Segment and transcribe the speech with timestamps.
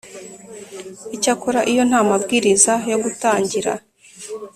[1.15, 3.71] Icyakora iyo nta mabwiriza yo gutangira